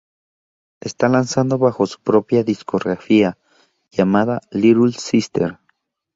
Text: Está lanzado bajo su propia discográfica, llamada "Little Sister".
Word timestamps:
Está 0.79 1.09
lanzado 1.09 1.59
bajo 1.59 1.85
su 1.85 1.99
propia 1.99 2.43
discográfica, 2.43 3.37
llamada 3.91 4.41
"Little 4.49 4.93
Sister". 4.93 5.59